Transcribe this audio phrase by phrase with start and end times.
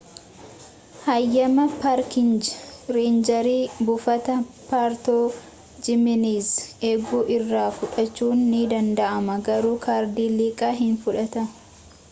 [1.01, 2.55] haayyama paarkingii
[2.95, 3.57] reenjeri
[3.89, 4.37] buufata
[4.71, 5.25] poortoo
[5.89, 11.53] jimeenezii eegu irraa fudhachuun ni danda'ama garuu kaardii liqaa hin fudhatan